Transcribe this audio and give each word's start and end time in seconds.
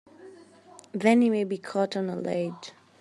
Then 0.93 1.21
he 1.21 1.29
may 1.29 1.43
be 1.43 1.59
caught 1.59 1.95
on 1.95 2.09
a 2.09 2.15
ledge! 2.15 2.71